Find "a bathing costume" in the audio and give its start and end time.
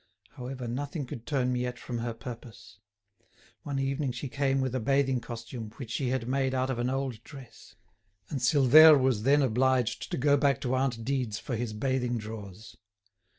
4.73-5.69